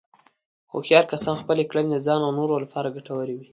هوښیار 0.71 1.05
کسان 1.13 1.35
خپلې 1.41 1.63
کړنې 1.69 1.89
د 1.91 1.97
ځان 2.05 2.19
او 2.25 2.31
نورو 2.39 2.55
لپاره 2.63 2.93
ګټورې 2.97 3.35
وي. 3.37 3.47